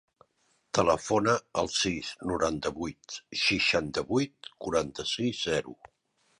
Telefona 0.77 1.35
al 1.63 1.69
sis, 1.73 2.09
noranta-vuit, 2.33 3.19
seixanta-vuit, 3.43 4.53
quaranta-sis, 4.67 5.47
zero. 5.55 5.81